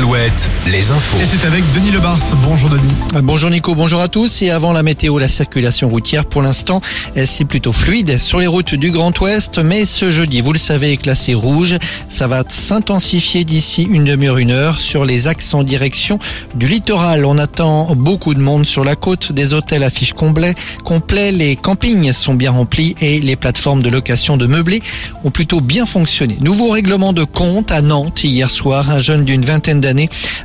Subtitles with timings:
[0.00, 1.18] Alouette, les infos.
[1.20, 2.34] Et c'est avec Denis Lebars.
[2.42, 2.90] Bonjour Denis.
[3.22, 4.40] Bonjour Nico, bonjour à tous.
[4.40, 6.80] Et avant la météo, la circulation routière pour l'instant,
[7.26, 9.58] c'est plutôt fluide sur les routes du Grand Ouest.
[9.58, 11.76] Mais ce jeudi, vous le savez, est classé rouge.
[12.08, 16.18] Ça va s'intensifier d'ici une demi-heure, une heure sur les axes en direction
[16.54, 17.26] du littoral.
[17.26, 19.32] On attend beaucoup de monde sur la côte.
[19.32, 21.30] Des hôtels affichent complet, complet.
[21.30, 24.80] Les campings sont bien remplis et les plateformes de location de meublés
[25.24, 26.38] ont plutôt bien fonctionné.
[26.40, 28.90] Nouveau règlement de compte à Nantes hier soir.
[28.90, 29.89] Un jeune d'une vingtaine d'années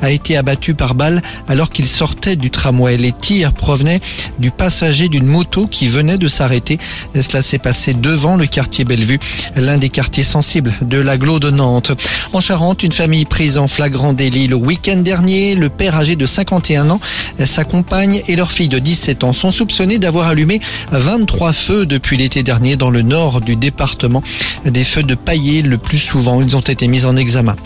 [0.00, 2.96] a été abattu par balle alors qu'il sortait du tramway.
[2.96, 4.00] Les tirs provenaient
[4.38, 6.78] du passager d'une moto qui venait de s'arrêter.
[7.14, 9.20] Cela s'est passé devant le quartier Bellevue,
[9.56, 11.92] l'un des quartiers sensibles de l'agglo de Nantes.
[12.32, 15.54] En Charente, une famille prise en flagrant délit le week-end dernier.
[15.54, 17.00] Le père âgé de 51 ans,
[17.44, 22.16] sa compagne et leur fille de 17 ans sont soupçonnés d'avoir allumé 23 feux depuis
[22.16, 24.22] l'été dernier dans le nord du département.
[24.64, 26.42] Des feux de paillé le plus souvent.
[26.42, 27.56] Ils ont été mis en examen.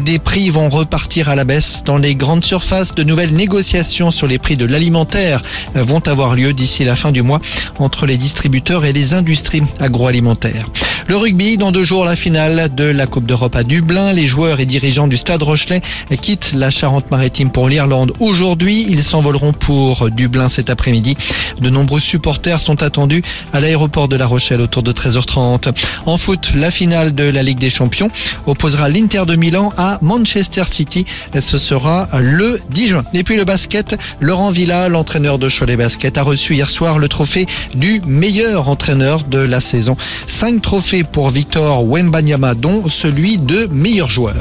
[0.00, 2.94] Des prix vont repartir à la baisse dans les grandes surfaces.
[2.94, 5.42] De nouvelles négociations sur les prix de l'alimentaire
[5.74, 7.40] vont avoir lieu d'ici la fin du mois
[7.78, 10.66] entre les distributeurs et les industries agroalimentaires.
[11.08, 14.12] Le rugby, dans deux jours, la finale de la Coupe d'Europe à Dublin.
[14.12, 15.80] Les joueurs et dirigeants du Stade Rochelet
[16.20, 18.84] quittent la Charente-Maritime pour l'Irlande aujourd'hui.
[18.90, 21.16] Ils s'envoleront pour Dublin cet après-midi.
[21.62, 23.22] De nombreux supporters sont attendus
[23.54, 25.74] à l'aéroport de La Rochelle autour de 13h30.
[26.04, 28.10] En foot, la finale de la Ligue des Champions
[28.44, 31.06] opposera l'Inter de Milan à Manchester City.
[31.40, 33.04] Ce sera le 10 juin.
[33.14, 37.08] Et puis le basket, Laurent Villa, l'entraîneur de Cholet Basket, a reçu hier soir le
[37.08, 39.96] trophée du meilleur entraîneur de la saison.
[40.26, 44.36] Cinq trophées pour Victor Wembanyama, dont celui de meilleur joueur.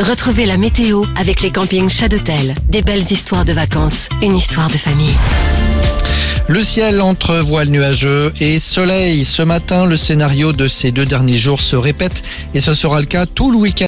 [0.00, 2.54] Retrouvez la météo avec les campings Chadotel.
[2.68, 5.16] Des belles histoires de vacances, une histoire de famille.
[6.48, 9.24] Le ciel entre voile nuageux et soleil.
[9.24, 12.22] Ce matin, le scénario de ces deux derniers jours se répète
[12.54, 13.84] et ce sera le cas tout le week-end.